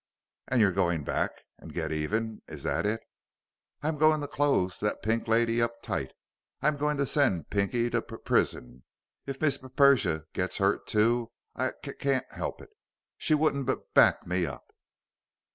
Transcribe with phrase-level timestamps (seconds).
[0.47, 1.29] "And you're going back
[1.59, 2.41] and get even.
[2.47, 3.01] Is that it?"
[3.83, 6.11] "I'm going to close that Pink Lady up tight.
[6.59, 8.83] I'm going to send Pinky to p prison.
[9.27, 12.71] If Miss P Persia gets hurt, too, I c can't help it.
[13.19, 14.65] She wouldn't b back me up."